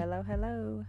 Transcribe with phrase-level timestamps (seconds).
[0.00, 0.82] hello, hello.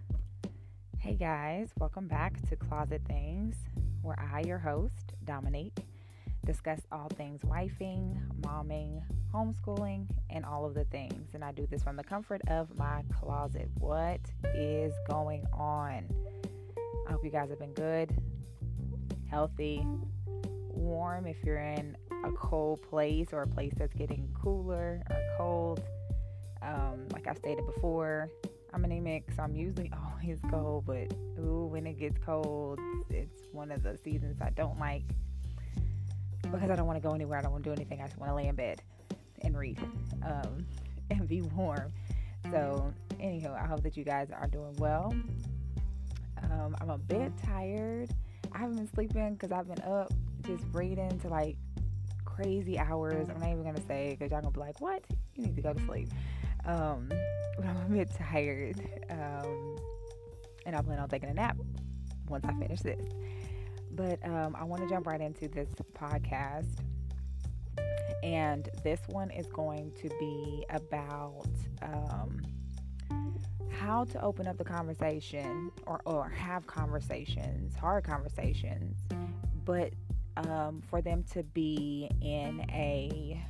[0.97, 3.57] Hey guys, welcome back to Closet Things,
[4.03, 5.79] where I, your host, Dominique,
[6.45, 9.01] discuss all things wifing, momming,
[9.33, 11.33] homeschooling, and all of the things.
[11.33, 13.69] And I do this from the comfort of my closet.
[13.79, 14.21] What
[14.55, 16.07] is going on?
[17.05, 18.17] I hope you guys have been good,
[19.29, 19.85] healthy,
[20.69, 25.83] warm if you're in a cold place or a place that's getting cooler or cold.
[26.61, 28.29] Um, like I stated before,
[28.73, 32.79] I'm anemic, so I'm usually always cold, but ooh, when it gets cold,
[33.09, 35.03] it's one of the seasons I don't like
[36.43, 37.37] because I don't want to go anywhere.
[37.37, 38.01] I don't want to do anything.
[38.01, 38.81] I just want to lay in bed
[39.41, 39.79] and read
[40.25, 40.65] um,
[41.09, 41.91] and be warm.
[42.49, 45.13] So, anyhow, I hope that you guys are doing well.
[46.43, 48.09] Um, I'm a bit tired.
[48.51, 50.11] I haven't been sleeping because I've been up
[50.43, 51.57] just reading to like
[52.25, 53.29] crazy hours.
[53.29, 55.03] I'm not even gonna say because y'all gonna be like, "What?
[55.35, 56.09] You need to go to sleep."
[56.65, 57.09] Um,
[57.61, 59.75] but I'm a bit tired, um,
[60.65, 61.57] and I plan on taking a nap
[62.27, 63.05] once I finish this.
[63.91, 66.79] But um, I want to jump right into this podcast,
[68.23, 71.45] and this one is going to be about
[71.83, 72.41] um,
[73.69, 78.97] how to open up the conversation or, or have conversations, hard conversations,
[79.65, 79.93] but
[80.37, 83.43] um, for them to be in a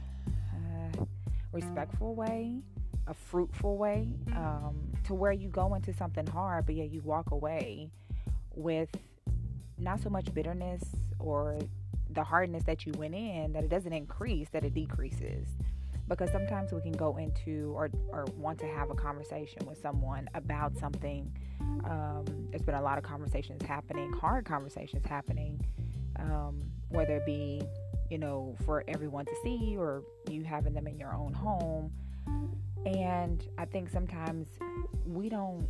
[0.54, 1.06] uh,
[1.54, 2.62] respectful way
[3.08, 7.32] a fruitful way um, to where you go into something hard, but yet you walk
[7.32, 7.90] away
[8.56, 8.90] with
[9.78, 10.84] not so much bitterness
[11.20, 11.58] or
[12.12, 15.48] the hardness that you went in, that it doesn't increase, that it decreases.
[16.08, 20.30] Because sometimes we can go into or, or want to have a conversation with someone
[20.34, 21.32] about something.
[21.86, 25.64] Um, there's been a lot of conversations happening, hard conversations happening,
[26.20, 27.62] um, whether it be,
[28.10, 31.92] you know, for everyone to see or you having them in your own home
[32.86, 34.48] and I think sometimes
[35.06, 35.68] we don't,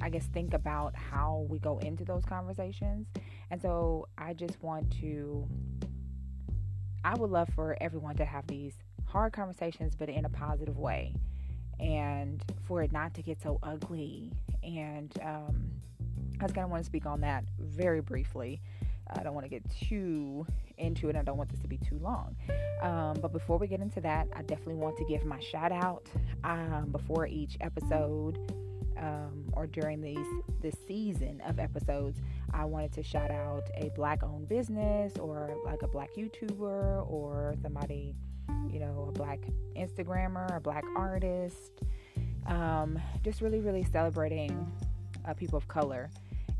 [0.00, 3.06] I guess, think about how we go into those conversations.
[3.50, 5.48] And so I just want to,
[7.04, 8.74] I would love for everyone to have these
[9.06, 11.14] hard conversations, but in a positive way.
[11.78, 14.32] And for it not to get so ugly.
[14.62, 15.70] And um,
[16.40, 18.60] I was kind of want to speak on that very briefly.
[19.14, 20.46] I don't want to get too
[20.78, 21.16] into it.
[21.16, 22.36] I don't want this to be too long.
[22.82, 26.08] Um, but before we get into that, I definitely want to give my shout out
[26.44, 28.38] um, before each episode
[28.98, 30.26] um, or during these
[30.60, 32.20] this season of episodes.
[32.52, 37.54] I wanted to shout out a black owned business or like a black YouTuber or
[37.62, 38.14] somebody,
[38.70, 39.40] you know, a black
[39.76, 41.72] Instagrammer, a black artist.
[42.46, 44.72] Um, just really, really celebrating
[45.26, 46.10] uh, people of color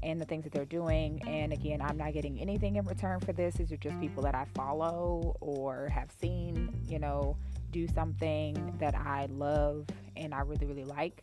[0.02, 1.22] and the things that they're doing.
[1.26, 3.54] And again, I'm not getting anything in return for this.
[3.54, 7.36] These are just people that I follow or have seen, you know,
[7.70, 9.86] do something that I love
[10.16, 11.22] and I really, really like.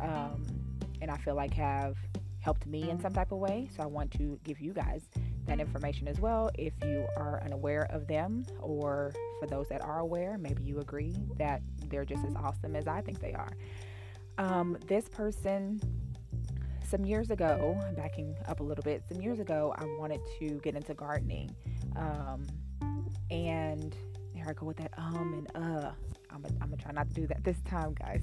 [0.00, 0.44] Um,
[1.00, 1.96] and I feel like have
[2.40, 3.68] helped me in some type of way.
[3.76, 5.02] So I want to give you guys
[5.46, 6.50] that information as well.
[6.56, 11.16] If you are unaware of them, or for those that are aware, maybe you agree
[11.38, 13.52] that they're just as awesome as I think they are.
[14.38, 15.80] Um, this person
[16.92, 20.76] some years ago, backing up a little bit, some years ago, I wanted to get
[20.76, 21.50] into gardening.
[21.96, 22.46] Um,
[23.30, 23.96] and
[24.34, 25.90] here I go with that um and uh.
[26.34, 28.22] I'm to try not to do that this time, guys.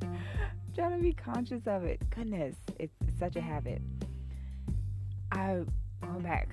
[0.74, 2.00] trying to be conscious of it.
[2.08, 3.82] Goodness, it's, such a habit.
[5.30, 5.60] I,
[6.00, 6.48] going back,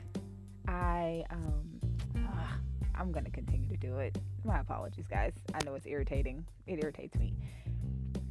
[0.68, 1.80] I, um,
[2.18, 2.56] uh,
[2.96, 4.18] I'm to continue to do it.
[4.44, 5.32] My apologies, guys.
[5.54, 6.46] I know it's irritating.
[6.68, 7.34] It irritates me.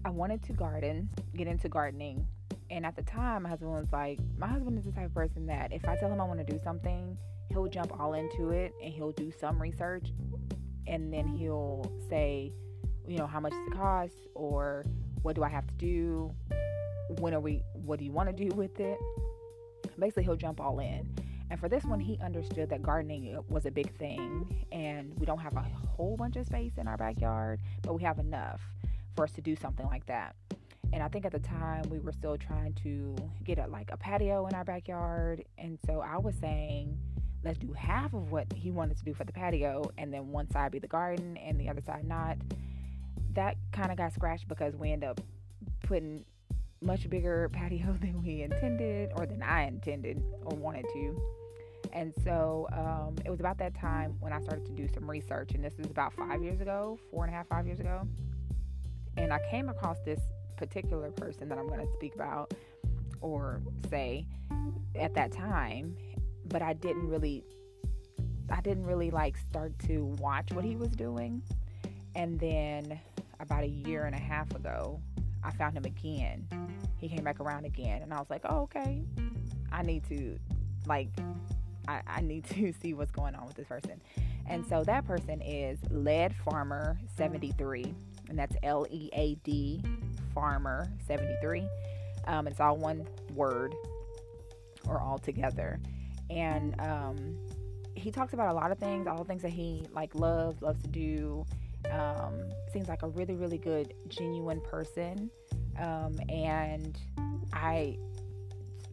[0.05, 2.27] I wanted to garden, get into gardening
[2.71, 5.47] and at the time, my husband was like, my husband is the type of person
[5.47, 7.17] that if I tell him I want to do something,
[7.51, 10.13] he'll jump all into it and he'll do some research
[10.87, 12.53] and then he'll say,
[13.07, 14.85] you know, how much does it cost or
[15.23, 16.35] what do I have to do?
[17.21, 18.99] When are we, what do you want to do with it?
[19.99, 21.09] Basically, he'll jump all in.
[21.51, 25.39] And for this one, he understood that gardening was a big thing and we don't
[25.39, 25.63] have a
[25.97, 28.61] whole bunch of space in our backyard, but we have enough
[29.17, 30.37] for us to do something like that.
[30.93, 33.15] And I think at the time we were still trying to
[33.45, 35.45] get a, like a patio in our backyard.
[35.59, 36.99] And so I was saying,
[37.45, 40.51] let's do half of what he wanted to do for the patio, and then one
[40.51, 42.37] side be the garden and the other side not.
[43.35, 45.21] That kind of got scratched because we end up
[45.83, 46.25] putting
[46.81, 51.21] much bigger patio than we intended or than I intended or wanted to.
[51.93, 55.53] And so um, it was about that time when I started to do some research,
[55.55, 58.07] and this is about five years ago, four and a half, five years ago.
[59.17, 60.21] And I came across this
[60.59, 62.53] particular person that I'm going to speak about
[63.21, 64.27] or say
[64.95, 65.97] at that time,
[66.47, 67.45] but I didn't really
[68.51, 71.43] I didn't really like start to watch what he was doing.
[72.15, 72.99] And then
[73.41, 75.01] about a year and a half ago,
[75.45, 76.49] I found him again.
[76.99, 79.03] He came back around again, and I was like, oh, okay.
[79.71, 80.39] I need to,
[80.87, 81.11] like,
[81.87, 84.01] I, I need to see what's going on with this person.
[84.49, 87.95] And so that person is Lead Farmer 73,
[88.29, 89.83] and that's L E A D
[90.35, 91.67] Farmer 73.
[92.27, 93.75] Um, it's all one word
[94.87, 95.81] or all together.
[96.31, 97.37] And um,
[97.95, 100.83] he talks about a lot of things, all the things that he like loves, loves
[100.83, 101.47] to do.
[101.91, 102.35] Um,
[102.73, 105.31] seems like a really, really good, genuine person.
[105.79, 106.99] Um, and
[107.53, 107.99] I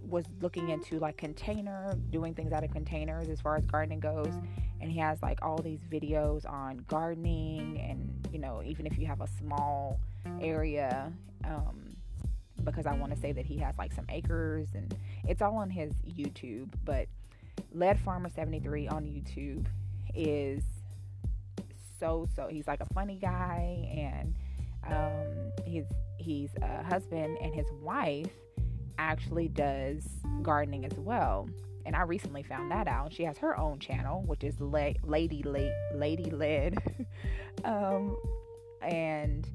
[0.02, 4.34] was looking into like container, doing things out of containers as far as gardening goes.
[4.82, 9.06] And he has like all these videos on gardening, and you know, even if you
[9.06, 9.98] have a small
[10.42, 11.10] area,
[11.46, 11.96] um,
[12.66, 14.94] because I want to say that he has like some acres, and
[15.26, 16.74] it's all on his YouTube.
[16.84, 17.08] But
[17.72, 19.68] Lead Farmer 73 on YouTube
[20.14, 20.64] is
[21.98, 24.36] so so he's like a funny guy and
[24.86, 25.86] um, he's
[26.18, 28.34] he's a husband and his wife
[28.98, 30.04] actually does
[30.44, 31.48] gardening as well
[31.86, 33.14] and I recently found that out.
[33.14, 36.78] She has her own channel, which is La- Lady La- Lady Led,
[37.64, 38.18] um,
[38.82, 39.48] and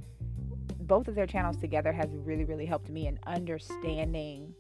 [0.81, 4.55] both of their channels together has really really helped me in understanding.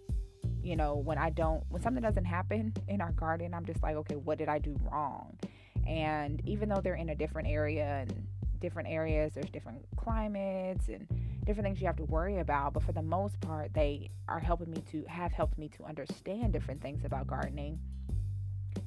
[0.62, 3.96] You know, when I don't, when something doesn't happen in our garden, I'm just like,
[3.96, 5.38] okay, what did I do wrong?
[5.86, 8.26] And even though they're in a different area and
[8.60, 11.08] different areas, there's different climates and
[11.46, 12.74] different things you have to worry about.
[12.74, 16.52] But for the most part, they are helping me to have helped me to understand
[16.52, 17.80] different things about gardening.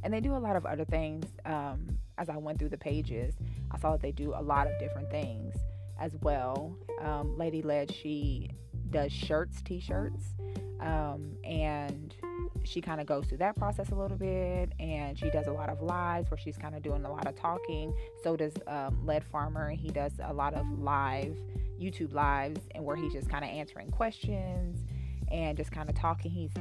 [0.03, 1.25] And they do a lot of other things.
[1.45, 3.33] Um, as I went through the pages,
[3.73, 5.55] I saw that they do a lot of different things
[5.99, 6.77] as well.
[7.01, 8.49] Um, Lady Led, she
[8.89, 10.35] does shirts, t shirts,
[10.79, 12.13] um, and
[12.63, 15.69] she kind of goes through that process a little bit and she does a lot
[15.69, 17.93] of lives where she's kind of doing a lot of talking.
[18.23, 19.69] So does um, lead farmer.
[19.71, 21.37] He does a lot of live
[21.81, 24.85] youtube lives and where he's just kind of answering questions
[25.31, 26.31] and just kind of talking.
[26.31, 26.51] He's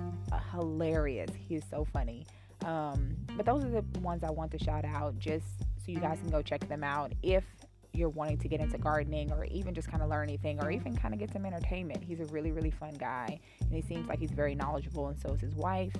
[0.50, 1.30] hilarious.
[1.36, 2.26] He's so funny.
[2.64, 6.18] Um, but those are the ones i want to shout out just so you guys
[6.20, 7.44] can go check them out if
[7.92, 10.96] you're wanting to get into gardening or even just kind of learn anything or even
[10.96, 12.02] kind of get some entertainment.
[12.02, 15.34] He's a really, really fun guy and he seems like he's very knowledgeable, and so
[15.34, 15.94] is his wife.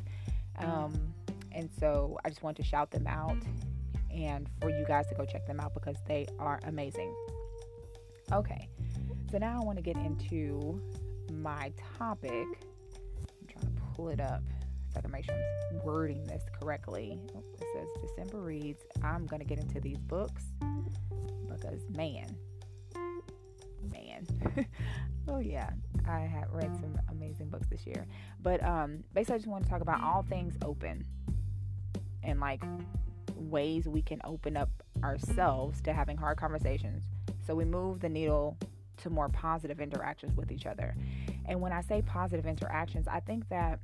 [0.59, 1.13] Um,
[1.53, 3.37] and so I just want to shout them out
[4.15, 7.15] and for you guys to go check them out because they are amazing.
[8.33, 8.69] Okay,
[9.31, 10.81] so now I want to get into
[11.33, 12.33] my topic.
[12.33, 14.43] I'm trying to pull it up
[15.01, 15.35] can make sure
[15.71, 17.19] I'm wording this correctly.
[17.35, 18.83] It says December reads.
[19.03, 20.45] I'm to get into these books
[21.49, 22.37] because man,
[23.91, 24.27] man.
[25.29, 25.71] oh yeah,
[26.09, 28.07] I have read some amazing books this year.
[28.43, 31.05] But um, basically, I just want to talk about all things open
[32.23, 32.63] and like
[33.35, 34.71] ways we can open up
[35.03, 37.05] ourselves to having hard conversations.
[37.47, 38.57] So we move the needle
[38.99, 40.95] to more positive interactions with each other.
[41.47, 43.81] And when I say positive interactions, I think that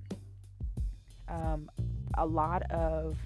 [1.29, 1.71] um,
[2.17, 3.17] a lot of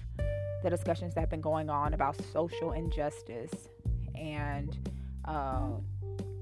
[0.63, 3.69] the discussions that have been going on about social injustice
[4.15, 4.89] and
[5.25, 5.71] uh,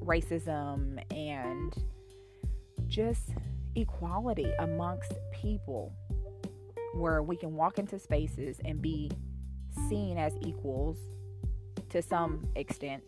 [0.04, 1.76] racism and
[2.88, 3.30] just
[3.76, 5.94] equality amongst people
[6.94, 9.10] where we can walk into spaces and be
[9.90, 10.98] seen as equals
[11.90, 13.04] to some extent.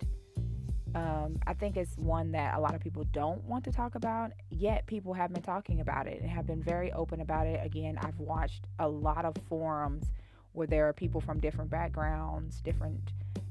[0.95, 4.31] Um, I think it's one that a lot of people don't want to talk about,
[4.49, 7.59] yet people have been talking about it and have been very open about it.
[7.65, 10.05] Again, I've watched a lot of forums
[10.51, 12.99] where there are people from different backgrounds, different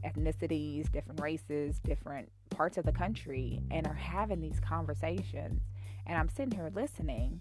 [0.05, 5.63] ethnicities, different races, different parts of the country, and are having these conversations.
[6.07, 7.41] And I'm sitting here listening,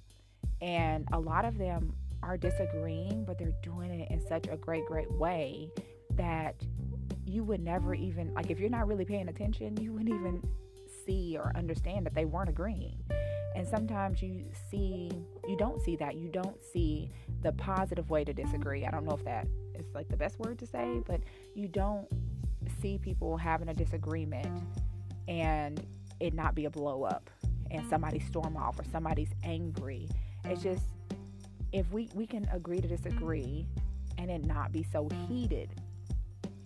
[0.61, 1.93] and a lot of them
[2.23, 5.69] are disagreeing, but they're doing it in such a great, great way
[6.11, 6.55] that
[7.31, 10.41] you would never even, like, if you're not really paying attention, you wouldn't even
[11.05, 12.97] see or understand that they weren't agreeing.
[13.55, 15.09] And sometimes you see,
[15.47, 16.15] you don't see that.
[16.15, 17.09] You don't see
[17.41, 18.85] the positive way to disagree.
[18.85, 21.21] I don't know if that is like the best word to say, but
[21.53, 22.07] you don't
[22.81, 24.63] see people having a disagreement
[25.27, 25.85] and
[26.19, 27.29] it not be a blow up
[27.71, 30.07] and somebody storm off or somebody's angry.
[30.45, 30.83] It's just
[31.71, 33.65] if we we can agree to disagree
[34.17, 35.69] and it not be so heated.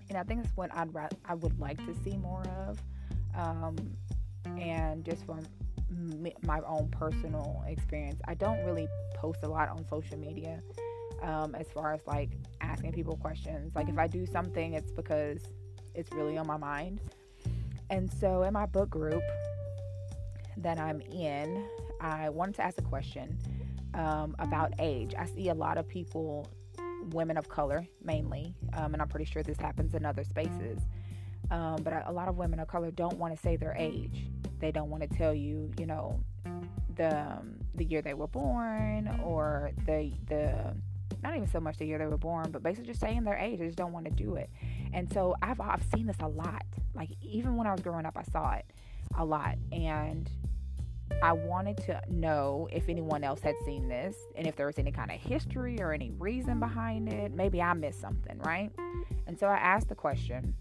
[0.10, 0.90] And I think that's what I'd
[1.26, 2.80] I would like to see more of.
[3.36, 3.76] Um,
[4.58, 5.42] and just from
[6.44, 10.62] my own personal experience, I don't really post a lot on social media.
[11.22, 12.32] Um, as far as like
[12.62, 13.74] asking people questions.
[13.76, 15.40] Like if I do something, it's because
[15.96, 17.00] it's really on my mind.
[17.90, 19.24] And so, in my book group
[20.58, 21.66] that I'm in,
[22.02, 23.38] I wanted to ask a question
[23.94, 25.14] um, about age.
[25.18, 26.48] I see a lot of people,
[27.10, 30.80] women of color mainly, um, and I'm pretty sure this happens in other spaces,
[31.52, 34.28] um, but a lot of women of color don't want to say their age.
[34.60, 36.20] They don't want to tell you, you know,
[36.96, 40.76] the um, the year they were born or the the
[41.22, 43.60] not even so much the year they were born, but basically just saying their age.
[43.60, 44.50] They just don't want to do it.
[44.94, 46.66] And so I've I've seen this a lot.
[46.94, 48.66] Like even when I was growing up, I saw it
[49.18, 50.30] a lot, and
[51.22, 54.92] I wanted to know if anyone else had seen this and if there was any
[54.92, 57.34] kind of history or any reason behind it.
[57.34, 58.72] Maybe I missed something, right?
[59.28, 60.56] And so I asked the question.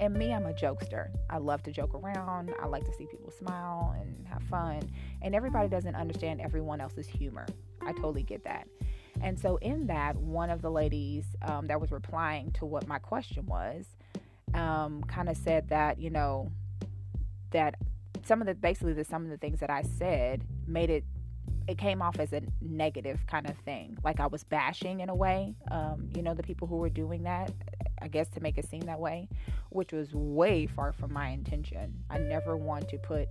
[0.00, 1.10] And me, I'm a jokester.
[1.30, 2.52] I love to joke around.
[2.60, 4.80] I like to see people smile and have fun.
[5.20, 7.46] And everybody doesn't understand everyone else's humor.
[7.80, 8.66] I totally get that.
[9.20, 12.98] And so, in that, one of the ladies um, that was replying to what my
[12.98, 13.86] question was
[14.54, 16.50] um, kind of said that, you know,
[17.52, 17.76] that
[18.24, 21.04] some of the basically the some of the things that I said made it
[21.68, 23.96] it came off as a negative kind of thing.
[24.02, 27.22] Like I was bashing in a way um, you know the people who were doing
[27.24, 27.52] that
[28.00, 29.28] I guess to make it seem that way
[29.70, 31.94] which was way far from my intention.
[32.10, 33.28] I never want to put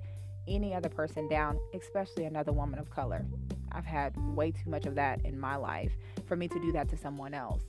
[0.47, 3.25] any other person down especially another woman of color.
[3.71, 5.91] I've had way too much of that in my life
[6.27, 7.63] for me to do that to someone else.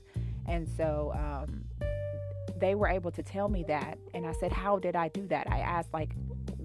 [0.47, 1.65] And so um,
[2.59, 5.49] they were able to tell me that and I said how did I do that?
[5.51, 6.11] I asked like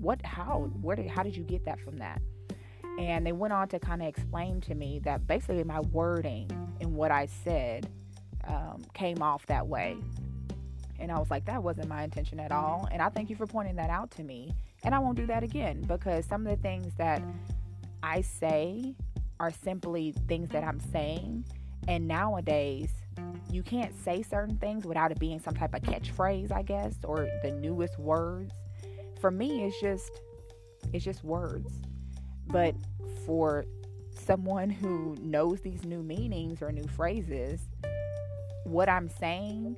[0.01, 2.21] what how where did how did you get that from that?
[2.99, 6.49] And they went on to kind of explain to me that basically my wording
[6.81, 7.89] and what i said
[8.47, 9.97] um, came off that way.
[10.99, 12.87] And i was like that wasn't my intention at all.
[12.91, 14.53] And i thank you for pointing that out to me.
[14.83, 17.21] And i won't do that again because some of the things that
[18.03, 18.95] i say
[19.39, 21.45] are simply things that i'm saying.
[21.87, 22.89] And nowadays
[23.49, 27.27] you can't say certain things without it being some type of catchphrase i guess or
[27.43, 28.53] the newest words
[29.19, 30.21] for me it's just
[30.93, 31.71] it's just words.
[32.47, 32.75] But
[33.25, 33.65] for
[34.11, 37.61] someone who knows these new meanings or new phrases
[38.63, 39.77] what i'm saying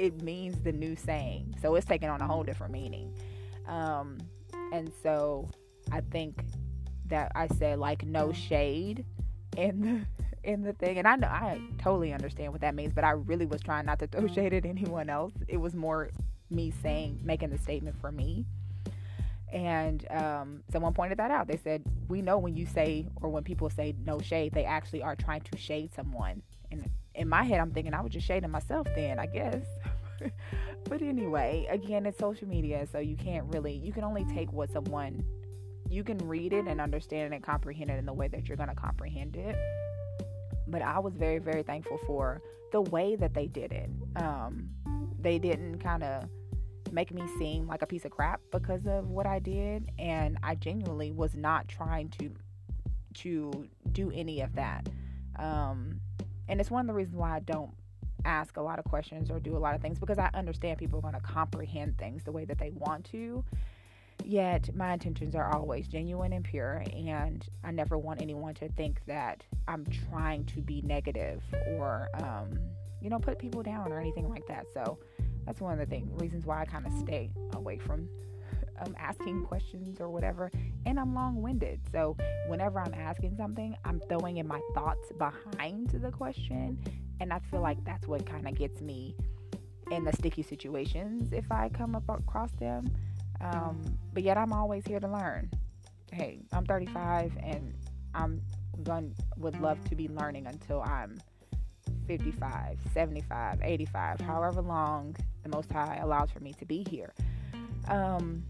[0.00, 1.54] it means the new saying.
[1.60, 3.14] So it's taking on a whole different meaning.
[3.68, 4.18] Um,
[4.72, 5.48] and so
[5.92, 6.44] i think
[7.06, 9.04] that i said like no shade
[9.56, 10.98] in the in the thing.
[10.98, 13.98] And i know i totally understand what that means but i really was trying not
[13.98, 15.32] to throw shade at anyone else.
[15.48, 16.10] It was more
[16.50, 18.46] me saying, making the statement for me.
[19.52, 21.48] And um, someone pointed that out.
[21.48, 25.02] They said, We know when you say, or when people say no shade, they actually
[25.02, 26.42] are trying to shade someone.
[26.70, 29.64] And in my head, I'm thinking I was just shading myself then, I guess.
[30.84, 34.70] but anyway, again, it's social media, so you can't really, you can only take what
[34.72, 35.24] someone,
[35.88, 38.56] you can read it and understand it and comprehend it in the way that you're
[38.56, 39.56] going to comprehend it.
[40.68, 42.40] But I was very, very thankful for
[42.70, 43.90] the way that they did it.
[44.14, 44.68] Um,
[45.20, 46.28] they didn't kind of
[46.92, 50.54] make me seem like a piece of crap because of what I did and I
[50.54, 52.32] genuinely was not trying to
[53.12, 54.88] to do any of that.
[55.38, 56.00] Um,
[56.48, 57.72] and it's one of the reasons why I don't
[58.24, 60.98] ask a lot of questions or do a lot of things because I understand people
[60.98, 63.44] are going to comprehend things the way that they want to.
[64.24, 69.00] Yet my intentions are always genuine and pure, and I never want anyone to think
[69.06, 72.58] that I'm trying to be negative or, um,
[73.00, 74.66] you know, put people down or anything like that.
[74.74, 74.98] So
[75.46, 78.08] that's one of the things reasons why I kind of stay away from
[78.80, 80.50] um, asking questions or whatever.
[80.86, 81.80] And I'm long winded.
[81.92, 82.16] So
[82.48, 86.78] whenever I'm asking something, I'm throwing in my thoughts behind the question.
[87.20, 89.14] And I feel like that's what kind of gets me
[89.90, 92.90] in the sticky situations if I come up across them.
[93.40, 93.80] Um,
[94.12, 95.50] but yet I'm always here to learn.
[96.12, 97.74] Hey, I'm 35 and
[98.14, 98.42] I'm
[98.82, 101.18] going would love to be learning until I'm
[102.06, 107.12] 55, 75, 85, however long the Most High allows for me to be here.
[107.88, 108.44] Um,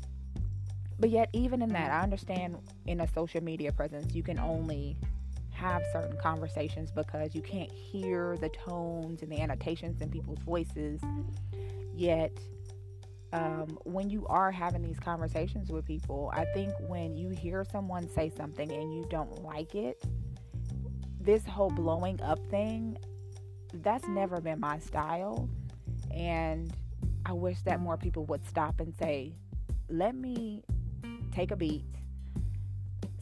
[0.99, 2.57] but yet, even in that, I understand
[2.87, 4.97] in a social media presence, you can only
[5.53, 11.01] have certain conversations because you can't hear the tones and the annotations in people's voices.
[11.95, 12.33] Yet,
[13.33, 18.09] um, when you are having these conversations with people, I think when you hear someone
[18.09, 20.03] say something and you don't like it,
[21.21, 22.97] this whole blowing up thing,
[23.75, 25.49] that's never been my style.
[26.11, 26.75] And
[27.31, 29.37] I wish that more people would stop and say,
[29.89, 30.65] let me
[31.31, 31.85] take a beat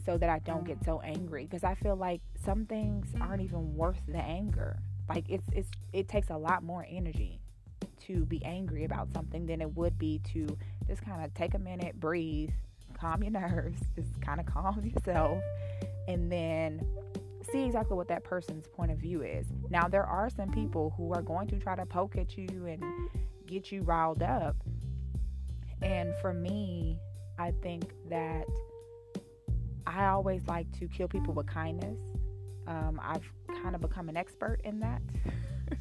[0.03, 1.45] so that I don't get so angry.
[1.45, 4.79] Because I feel like some things aren't even worth the anger.
[5.07, 7.39] Like it's it's it takes a lot more energy
[8.07, 11.59] to be angry about something than it would be to just kind of take a
[11.59, 12.49] minute, breathe,
[12.99, 15.39] calm your nerves, just kind of calm yourself,
[16.07, 16.83] and then
[17.51, 19.45] see exactly what that person's point of view is.
[19.69, 22.83] Now, there are some people who are going to try to poke at you and
[23.49, 24.55] get you riled up.
[25.81, 26.99] And for me,
[27.37, 28.45] I think that
[29.87, 31.97] I always like to kill people with kindness.
[32.67, 33.27] Um, I've
[33.61, 35.01] kind of become an expert in that.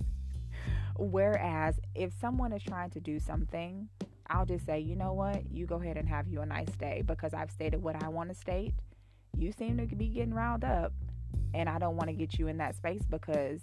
[0.99, 3.89] Whereas, if someone is trying to do something,
[4.31, 5.51] I'll just say, you know what?
[5.51, 8.31] You go ahead and have you a nice day because I've stated what I want
[8.31, 8.75] to state.
[9.37, 10.93] You seem to be getting riled up,
[11.55, 13.61] and I don't want to get you in that space because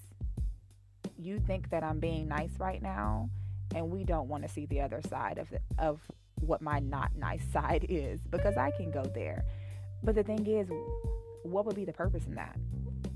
[1.18, 3.30] you think that I'm being nice right now,
[3.74, 6.00] and we don't want to see the other side of the, of
[6.42, 9.46] what my not nice side is because I can go there.
[10.04, 10.70] But the thing is,
[11.44, 12.58] what would be the purpose in that?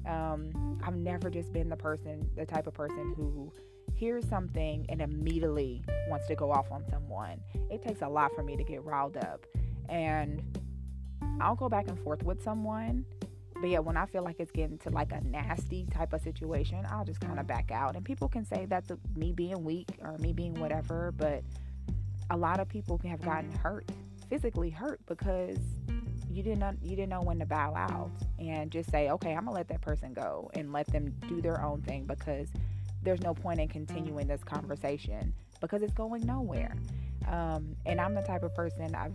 [0.06, 3.52] Um, I've never just been the person, the type of person who
[3.94, 7.42] hears something and immediately wants to go off on someone.
[7.70, 9.46] It takes a lot for me to get riled up.
[9.90, 10.42] And
[11.42, 13.06] I'll go back and forth with someone.
[13.60, 16.86] But yeah, when I feel like it's getting to like a nasty type of situation,
[16.90, 17.96] I'll just kind of back out.
[17.96, 21.44] And people can say that's me being weak or me being whatever, but
[22.30, 23.92] a lot of people have gotten hurt,
[24.30, 25.58] physically hurt, because
[26.32, 29.46] you didn't know, you didn't know when to bow out and just say, okay, I'm
[29.46, 32.50] gonna let that person go and let them do their own thing because
[33.02, 36.76] there's no point in continuing this conversation because it's going nowhere.
[37.28, 39.10] Um, and I'm the type of person I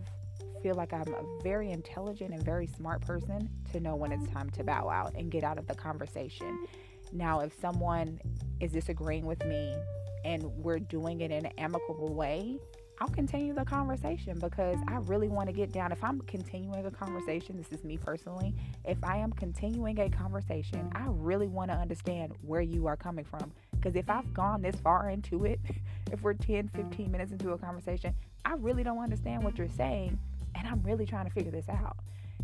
[0.64, 4.48] feel like I'm a very intelligent and very smart person to know when it's time
[4.48, 6.66] to bow out and get out of the conversation.
[7.12, 8.18] Now, if someone
[8.60, 9.76] is disagreeing with me
[10.24, 12.58] and we're doing it in an amicable way,
[12.98, 15.92] I'll continue the conversation because I really want to get down.
[15.92, 18.54] If I'm continuing a conversation, this is me personally,
[18.86, 23.26] if I am continuing a conversation, I really want to understand where you are coming
[23.26, 23.52] from.
[23.72, 25.60] Because if I've gone this far into it,
[26.12, 28.14] if we're 10, 15 minutes into a conversation,
[28.46, 30.18] I really don't understand what you're saying.
[30.54, 31.96] And I'm really trying to figure this out.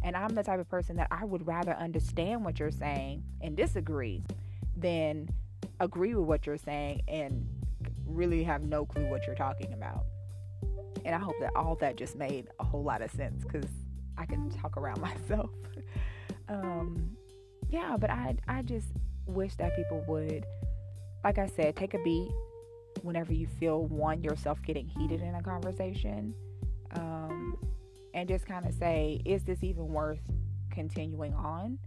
[0.02, 3.56] And I'm the type of person that I would rather understand what you're saying and
[3.56, 4.22] disagree
[4.76, 5.28] than
[5.78, 7.46] agree with what you're saying and
[8.06, 10.06] really have no clue what you're talking about.
[11.04, 13.68] And I hope that all that just made a whole lot of sense because
[14.16, 15.50] I can talk around myself.
[16.48, 17.16] um,
[17.68, 18.88] yeah, but I I just
[19.26, 20.44] wish that people would
[21.24, 22.30] like I said, take a beat
[23.02, 26.34] whenever you feel one yourself getting heated in a conversation,
[26.96, 27.19] um,
[28.14, 30.20] and just kind of say, is this even worth
[30.70, 31.78] continuing on,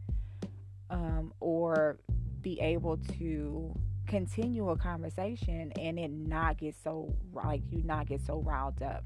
[0.90, 1.98] um, or
[2.42, 3.74] be able to
[4.08, 9.04] continue a conversation and it not get so like you not get so riled up.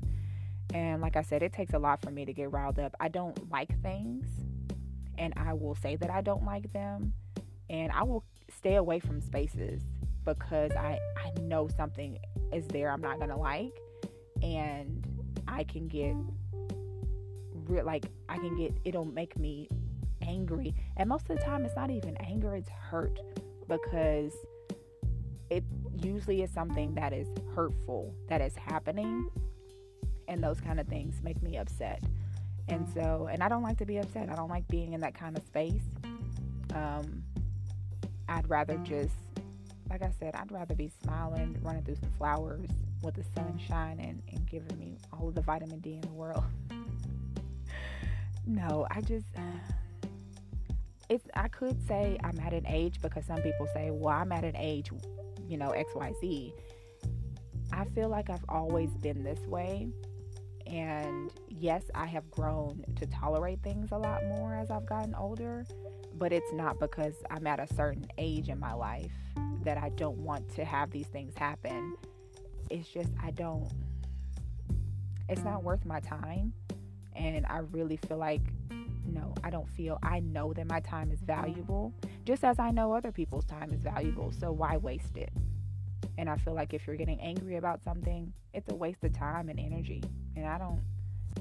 [0.73, 2.95] And like I said, it takes a lot for me to get riled up.
[2.99, 4.27] I don't like things,
[5.17, 7.13] and I will say that I don't like them,
[7.69, 9.81] and I will stay away from spaces
[10.25, 12.17] because I, I know something
[12.51, 13.79] is there I'm not gonna like
[14.41, 15.05] and
[15.47, 16.15] I can get
[17.69, 19.69] real like I can get it'll make me
[20.21, 20.73] angry.
[20.97, 23.19] And most of the time it's not even anger it's hurt
[23.67, 24.33] because
[25.49, 25.63] it
[26.01, 29.29] usually is something that is hurtful that is happening.
[30.27, 32.03] And those kind of things make me upset.
[32.67, 34.29] And so and I don't like to be upset.
[34.29, 35.83] I don't like being in that kind of space.
[36.73, 37.23] Um
[38.29, 39.15] I'd rather just
[39.89, 42.69] like I said, I'd rather be smiling, running through some flowers
[43.01, 46.43] with the sun shining and giving me all of the vitamin D in the world.
[48.47, 50.07] no, I just uh,
[51.09, 54.43] it's I could say I'm at an age because some people say, "Well, I'm at
[54.43, 54.89] an age,
[55.47, 56.53] you know, XYZ."
[57.71, 59.89] I feel like I've always been this way.
[60.65, 65.65] And yes, I have grown to tolerate things a lot more as I've gotten older,
[66.17, 69.11] but it's not because I'm at a certain age in my life
[69.63, 71.95] that I don't want to have these things happen.
[72.69, 73.69] It's just, I don't,
[75.29, 76.53] it's not worth my time.
[77.17, 78.41] And I really feel like,
[79.05, 81.93] no, I don't feel, I know that my time is valuable,
[82.25, 84.31] just as I know other people's time is valuable.
[84.31, 85.31] So why waste it?
[86.17, 89.49] And I feel like if you're getting angry about something, it's a waste of time
[89.49, 90.03] and energy.
[90.35, 90.81] And I don't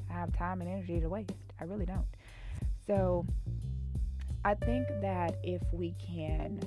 [0.09, 1.33] have time and energy to waste.
[1.61, 2.07] I really don't.
[2.87, 3.27] So
[4.45, 6.61] I think that if we can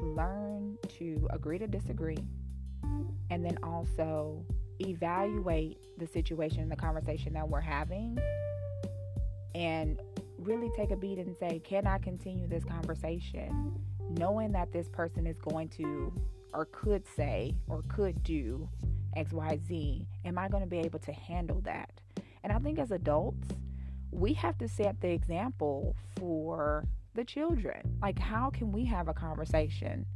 [0.00, 2.18] learn to agree to disagree
[3.30, 4.44] and then also
[4.80, 8.18] evaluate the situation, and the conversation that we're having,
[9.54, 10.00] and
[10.38, 13.72] really take a beat and say, Can I continue this conversation?
[14.18, 16.12] Knowing that this person is going to
[16.52, 18.68] or could say or could do
[19.16, 21.90] XYZ, am I going to be able to handle that?
[22.42, 23.48] And I think as adults,
[24.10, 27.98] we have to set the example for the children.
[28.02, 30.06] Like, how can we have a conversation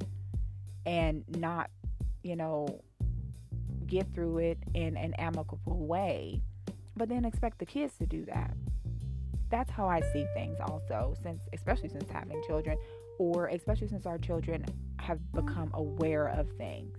[0.87, 1.71] and not,
[2.23, 2.83] you know,
[3.87, 6.43] get through it in an amicable way,
[6.97, 8.55] but then expect the kids to do that?
[9.51, 12.77] That's how I see things, also, since, especially since having children,
[13.19, 14.65] or especially since our children
[15.01, 16.99] have become aware of things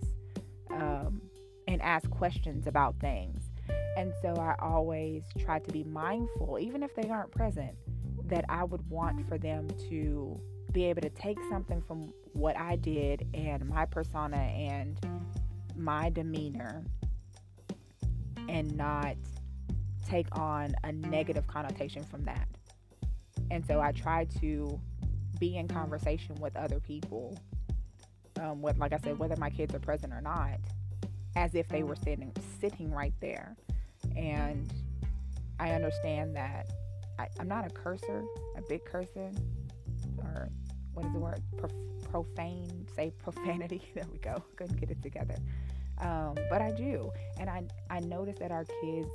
[0.70, 1.20] um,
[1.68, 3.50] and ask questions about things.
[3.96, 7.74] And so I always try to be mindful, even if they aren't present,
[8.26, 10.40] that I would want for them to
[10.72, 14.98] be able to take something from what I did and my persona and
[15.76, 16.84] my demeanor
[18.48, 19.16] and not
[20.10, 22.48] take on a negative connotation from that.
[23.50, 24.80] And so I try to
[25.38, 27.38] be in conversation with other people,
[28.40, 30.58] um, with, like I said, whether my kids are present or not,
[31.36, 33.56] as if they were sitting sitting right there.
[34.16, 34.72] And
[35.58, 36.70] I understand that
[37.18, 38.24] I, am not a cursor,
[38.56, 39.30] a big cursor,
[40.18, 40.48] or
[40.92, 41.42] what is the word?
[42.10, 43.82] profane, say profanity.
[43.94, 44.42] there we go.
[44.56, 45.36] Couldn't get it together.
[45.98, 49.10] Um, but I do, and I I notice that our kids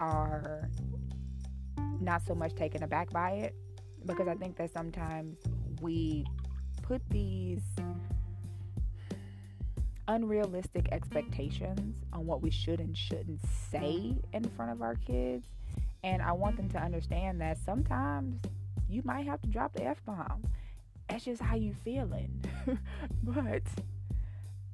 [0.00, 0.68] are
[2.00, 3.54] not so much taken aback by it
[4.06, 5.38] because I think that sometimes
[5.80, 6.24] we
[6.82, 7.62] put these
[10.06, 15.46] unrealistic expectations on what we should and shouldn't say in front of our kids.
[16.02, 18.40] And I want them to understand that sometimes
[18.88, 20.42] you might have to drop the F bomb.
[21.08, 22.42] That's just how you feeling.
[23.22, 23.62] but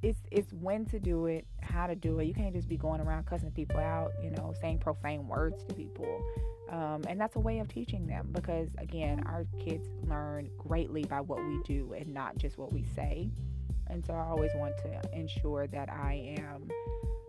[0.05, 2.27] it's it's when to do it, how to do it.
[2.27, 5.75] You can't just be going around cussing people out, you know, saying profane words to
[5.75, 6.23] people.
[6.71, 11.21] Um, and that's a way of teaching them because again, our kids learn greatly by
[11.23, 13.31] what we do and not just what we say.
[13.89, 16.69] And so I always want to ensure that I am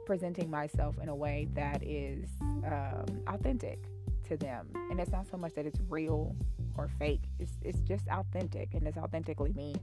[0.05, 2.27] presenting myself in a way that is
[2.65, 3.79] um, authentic
[4.25, 4.67] to them.
[4.89, 6.35] And it's not so much that it's real
[6.77, 9.75] or fake, it's, it's just authentic and it's authentically me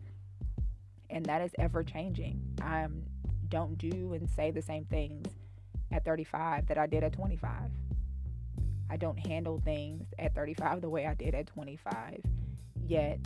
[1.12, 2.40] and that is ever changing.
[2.60, 2.86] I
[3.48, 5.28] don't do and say the same things
[5.92, 7.70] at 35 that I did at 25.
[8.90, 12.20] I don't handle things at 35 the way I did at 25.
[12.84, 13.20] Yet,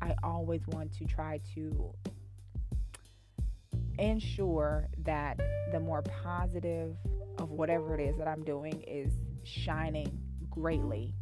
[0.00, 1.92] I always want to try to
[3.98, 5.40] ensure that
[5.72, 6.96] the more positive
[7.38, 9.12] of whatever it is that I'm doing is
[9.42, 11.14] shining greatly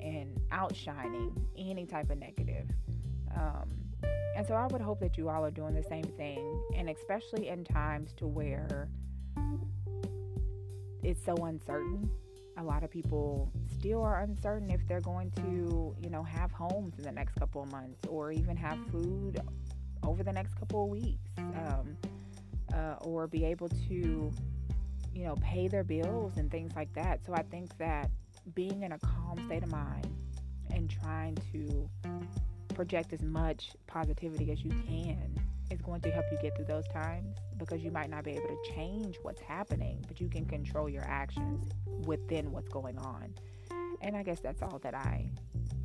[0.00, 2.68] and outshining any type of negative.
[3.34, 3.83] Um,
[4.36, 7.48] and so I would hope that you all are doing the same thing, and especially
[7.48, 8.88] in times to where
[11.02, 12.10] it's so uncertain.
[12.56, 16.94] A lot of people still are uncertain if they're going to, you know, have homes
[16.98, 19.40] in the next couple of months or even have food
[20.04, 21.96] over the next couple of weeks um,
[22.72, 24.32] uh, or be able to,
[25.12, 27.24] you know, pay their bills and things like that.
[27.26, 28.10] So I think that
[28.54, 30.06] being in a calm state of mind
[30.72, 31.90] and trying to
[32.74, 35.38] project as much positivity as you can
[35.70, 38.48] is going to help you get through those times because you might not be able
[38.48, 41.70] to change what's happening, but you can control your actions
[42.06, 43.34] within what's going on.
[44.02, 45.30] And I guess that's all that I,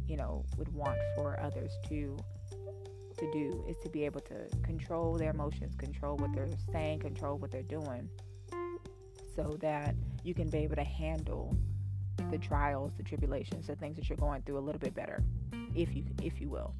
[0.07, 2.17] you know, would want for others to
[3.17, 7.37] to do is to be able to control their emotions, control what they're saying, control
[7.37, 8.09] what they're doing
[9.35, 11.53] so that you can be able to handle
[12.31, 15.21] the trials, the tribulations, the things that you're going through a little bit better
[15.75, 16.73] if you if you will.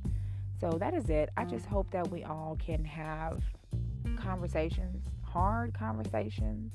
[0.60, 1.30] So that is it.
[1.38, 3.42] I just hope that we all can have
[4.18, 6.74] conversations, hard conversations,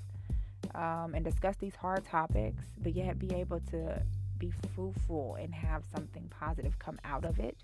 [0.75, 4.03] um, and discuss these hard topics, but yet be able to
[4.39, 7.57] be fruitful and have something positive come out of it.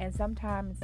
[0.00, 0.78] And sometimes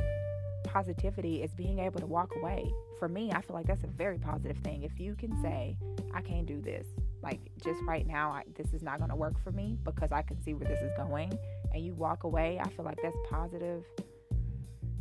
[0.65, 2.73] positivity is being able to walk away.
[2.99, 4.83] For me, I feel like that's a very positive thing.
[4.83, 5.77] If you can say,
[6.15, 6.87] I can't do this,
[7.23, 10.23] like just right now, I, this is not going to work for me because I
[10.23, 11.33] can see where this is going
[11.73, 13.85] and you walk away, I feel like that's positive.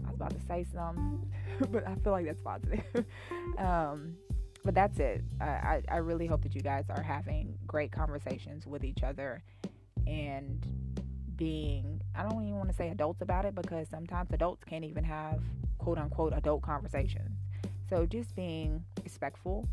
[0.06, 1.32] I was about to say something,
[1.72, 2.84] but I feel like that's positive.
[3.58, 4.16] um,
[4.64, 5.24] but that's it.
[5.40, 9.44] I, I, I really hope that you guys are having great conversations with each other
[10.06, 10.68] and
[11.36, 15.04] being, I don't even want to say adults about it because sometimes adults can't even
[15.04, 15.42] have
[15.80, 17.40] quote unquote adult conversations.
[17.90, 19.68] So just being respectful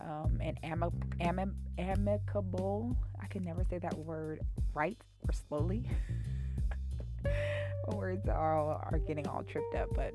[0.00, 2.96] um, and ami- ami- amicable.
[3.20, 4.40] I can never say that word
[4.74, 5.88] right or slowly.
[7.88, 10.12] Words are all, are getting all tripped up, but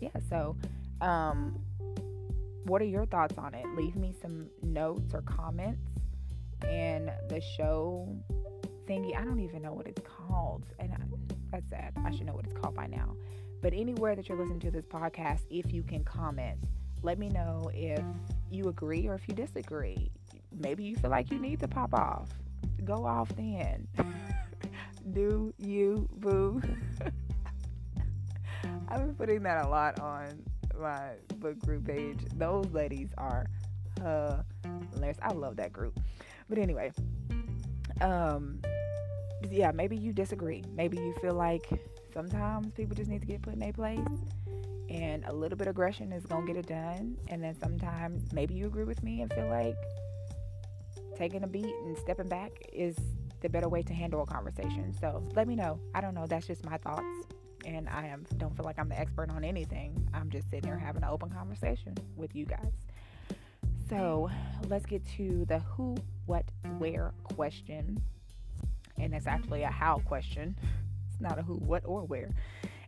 [0.00, 0.10] yeah.
[0.28, 0.56] So,
[1.00, 1.58] um,
[2.64, 3.66] what are your thoughts on it?
[3.76, 5.80] Leave me some notes or comments.
[6.66, 8.16] And the show
[8.88, 10.96] thingy, I don't even know what it's called, and I,
[11.52, 11.92] that's sad.
[12.04, 13.14] I should know what it's called by now.
[13.60, 16.58] But anywhere that you're listening to this podcast, if you can comment,
[17.02, 18.02] let me know if
[18.50, 20.10] you agree or if you disagree.
[20.56, 22.28] Maybe you feel like you need to pop off.
[22.84, 23.88] Go off then.
[25.12, 26.62] Do you, boo?
[28.88, 30.42] I've been putting that a lot on
[30.80, 32.20] my book group page.
[32.36, 33.46] Those ladies are
[33.96, 35.18] hilarious.
[35.22, 35.98] I love that group.
[36.48, 36.92] But anyway,
[38.00, 38.60] um,
[39.50, 40.62] yeah, maybe you disagree.
[40.74, 41.68] Maybe you feel like
[42.12, 43.98] sometimes people just need to get put in a place
[44.94, 47.16] and a little bit of aggression is gonna get it done.
[47.28, 49.76] And then sometimes maybe you agree with me and feel like
[51.16, 52.96] taking a beat and stepping back is
[53.40, 54.94] the better way to handle a conversation.
[55.00, 55.80] So let me know.
[55.94, 56.26] I don't know.
[56.26, 57.26] That's just my thoughts.
[57.66, 60.08] And I am don't feel like I'm the expert on anything.
[60.14, 62.72] I'm just sitting here having an open conversation with you guys.
[63.88, 64.30] So
[64.68, 66.44] let's get to the who, what,
[66.78, 68.00] where question.
[68.96, 70.56] And it's actually a how question.
[71.10, 72.30] It's not a who, what, or where.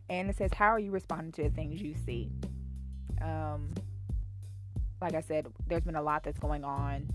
[0.09, 2.31] And it says, How are you responding to the things you see?
[3.21, 3.73] Um,
[5.01, 7.07] like I said, there's been a lot that's going on.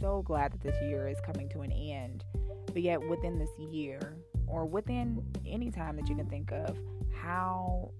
[0.00, 2.24] So glad that this year is coming to an end.
[2.66, 4.16] But yet, within this year,
[4.46, 6.76] or within any time that you can think of,
[7.12, 7.90] how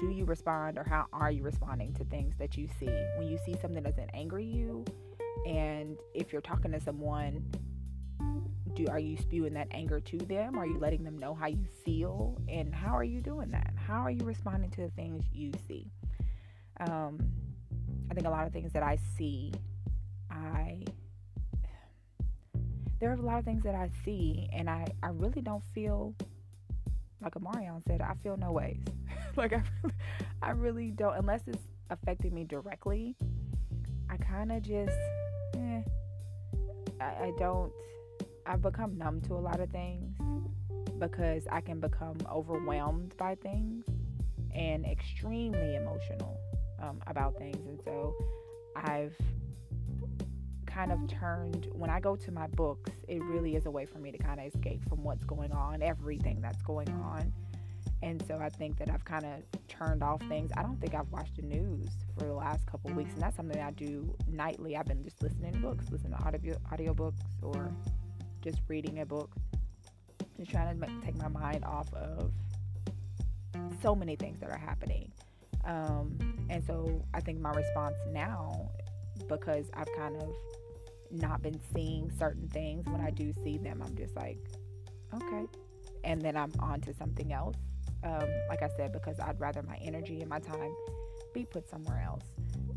[0.00, 2.90] do you respond or how are you responding to things that you see?
[3.16, 4.84] When you see something that doesn't anger you,
[5.46, 7.44] and if you're talking to someone,
[8.74, 10.58] do are you spewing that anger to them?
[10.58, 12.36] Are you letting them know how you feel?
[12.48, 13.72] And how are you doing that?
[13.76, 15.90] How are you responding to the things you see?
[16.80, 17.18] Um,
[18.10, 19.52] I think a lot of things that I see,
[20.30, 20.84] I
[23.00, 26.14] there are a lot of things that I see, and I I really don't feel
[27.22, 28.00] like Amarion said.
[28.00, 28.82] I feel no ways.
[29.36, 29.94] like I really,
[30.42, 33.16] I really don't unless it's affecting me directly.
[34.10, 34.96] I kind of just,
[35.56, 35.82] eh,
[37.00, 37.72] I, I don't.
[38.46, 40.14] I've become numb to a lot of things
[40.98, 43.84] because I can become overwhelmed by things
[44.54, 46.38] and extremely emotional
[46.80, 47.66] um, about things.
[47.66, 48.14] And so
[48.76, 49.16] I've
[50.66, 53.98] kind of turned, when I go to my books, it really is a way for
[53.98, 57.32] me to kind of escape from what's going on, everything that's going on.
[58.02, 60.50] And so I think that I've kind of turned off things.
[60.56, 63.60] I don't think I've watched the news for the last couple weeks, and that's something
[63.60, 64.76] I do nightly.
[64.76, 67.72] I've been just listening to books, listening to audio audiobooks, or
[68.44, 69.34] just reading a book,
[70.38, 72.30] just trying to take my mind off of
[73.82, 75.10] so many things that are happening.
[75.64, 76.18] Um,
[76.50, 78.70] and so I think my response now,
[79.28, 80.28] because I've kind of
[81.10, 84.38] not been seeing certain things, when I do see them, I'm just like,
[85.14, 85.46] okay.
[86.04, 87.56] And then I'm on to something else.
[88.02, 90.74] Um, like I said, because I'd rather my energy and my time
[91.32, 92.24] be put somewhere else.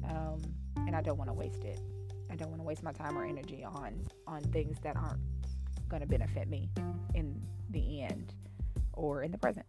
[0.09, 0.39] Um,
[0.77, 1.81] and I don't want to waste it.
[2.29, 5.19] I don't want to waste my time or energy on on things that aren't
[5.89, 6.69] going to benefit me
[7.13, 8.33] in the end
[8.93, 9.65] or in the present.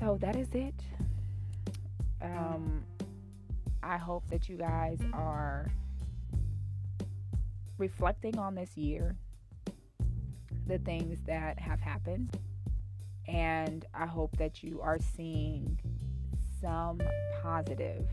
[0.00, 0.74] So that is it.
[2.22, 2.84] Um,
[3.82, 5.70] I hope that you guys are
[7.78, 9.16] reflecting on this year,
[10.66, 12.38] the things that have happened,
[13.26, 15.78] and I hope that you are seeing
[16.60, 17.00] some
[17.42, 18.06] positive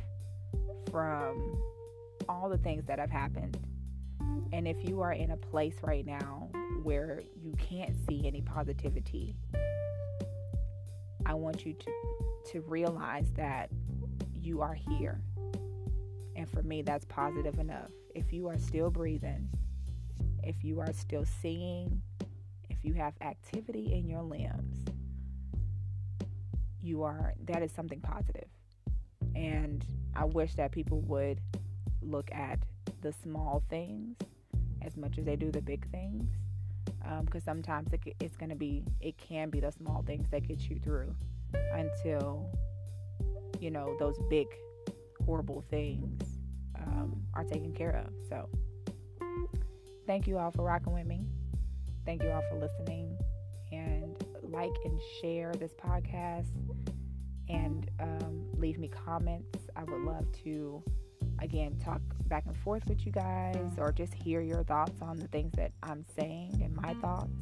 [0.92, 1.58] from
[2.28, 3.58] all the things that have happened.
[4.54, 6.50] And if you are in a place right now
[6.84, 9.36] where you can't see any positivity,
[11.26, 11.92] I want you to
[12.52, 13.70] to realize that
[14.40, 15.22] you are here.
[16.36, 17.92] And for me, that's positive enough.
[18.16, 19.50] If you are still breathing,
[20.44, 22.02] if you are still seeing,
[22.70, 24.86] if you have activity in your limbs,
[26.82, 28.48] you are, that is something positive.
[29.36, 31.40] And I wish that people would
[32.02, 32.60] look at
[33.02, 34.18] the small things
[34.82, 36.30] as much as they do the big things.
[37.26, 40.48] Because um, sometimes it, it's going to be, it can be the small things that
[40.48, 41.14] get you through
[41.74, 42.50] until
[43.62, 44.48] you know, those big,
[45.26, 46.24] horrible things
[46.76, 48.14] um, are taken care of.
[48.28, 48.50] So,
[50.08, 51.28] thank you all for rocking with me.
[52.06, 53.16] Thank you all for listening.
[53.72, 56.50] And like and share this podcast
[57.48, 59.60] and um, leave me comments.
[59.76, 60.84] I would love to,
[61.42, 65.28] again, talk back and forth with you guys or just hear your thoughts on the
[65.28, 67.34] things that I'm saying and my thoughts.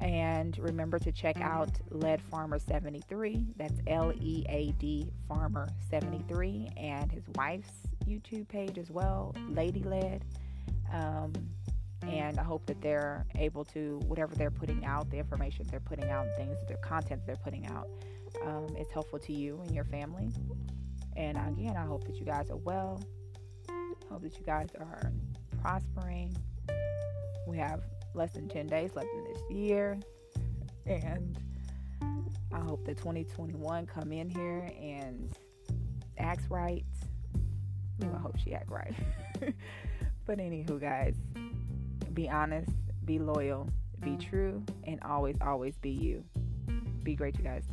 [0.00, 3.46] And remember to check out Lead Farmer 73.
[3.56, 6.70] That's L E A D Farmer 73.
[6.76, 7.70] And his wife's
[8.04, 10.24] YouTube page as well, Lady Led.
[10.92, 11.32] Um,
[12.02, 16.10] and I hope that they're able to, whatever they're putting out, the information they're putting
[16.10, 17.88] out, things, their content they're putting out,
[18.44, 20.30] um, is helpful to you and your family.
[21.16, 23.02] And again, I hope that you guys are well.
[24.10, 25.12] Hope that you guys are
[25.60, 26.36] prospering.
[27.46, 27.82] We have
[28.14, 29.98] less than 10 days left in this year.
[30.86, 31.38] And
[32.52, 35.32] I hope that 2021 come in here and
[36.18, 36.84] acts right.
[38.02, 38.94] I hope she act right.
[40.26, 41.16] but anywho, guys,
[42.14, 42.70] be honest,
[43.04, 43.68] be loyal,
[44.00, 46.24] be true, and always, always be you.
[47.02, 47.64] Be great, you guys.